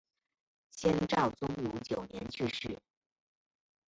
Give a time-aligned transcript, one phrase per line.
[0.71, 2.79] 先赵宗儒九年去世。